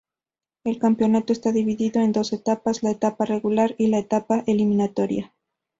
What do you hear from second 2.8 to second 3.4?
la etapa